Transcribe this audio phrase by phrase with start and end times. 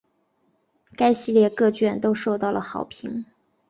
[0.97, 3.23] 该系列各卷都受到了好评。